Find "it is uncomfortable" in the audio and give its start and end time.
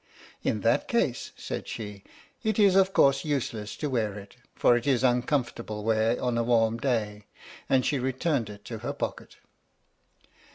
4.75-5.83